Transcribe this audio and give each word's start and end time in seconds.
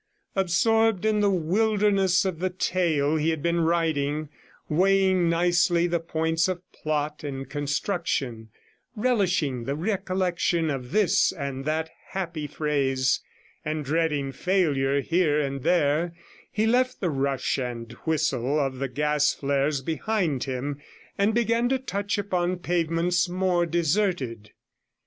Absorbed 0.35 1.05
in 1.05 1.19
the 1.19 1.29
wilderness 1.29 2.25
of 2.25 2.39
the 2.39 2.49
tale 2.49 3.17
he 3.17 3.29
had 3.29 3.43
been 3.43 3.59
writing, 3.61 4.29
weighing 4.67 5.29
nicely 5.29 5.85
the 5.85 5.99
points 5.99 6.47
of 6.47 6.59
plot 6.71 7.23
and 7.23 7.47
construction, 7.51 8.49
relishing 8.95 9.65
the 9.65 9.75
recollection 9.75 10.71
of 10.71 10.91
this 10.91 11.31
and 11.31 11.65
that 11.65 11.91
happy 12.07 12.47
phrase, 12.47 13.21
and 13.63 13.85
dreading 13.85 14.31
failure 14.31 15.01
here 15.01 15.39
and 15.39 15.61
there, 15.61 16.15
he 16.51 16.65
left 16.65 16.99
the 16.99 17.11
rush 17.11 17.59
and 17.59 17.91
whistle 18.05 18.59
of 18.59 18.79
the 18.79 18.89
gas 18.89 19.35
flares 19.35 19.81
behind 19.83 20.45
him, 20.45 20.81
and 21.15 21.35
began 21.35 21.69
to 21.69 21.77
touch 21.77 22.17
upon 22.17 22.57
pavements 22.57 23.29
more 23.29 23.67
deserted. 23.67 24.49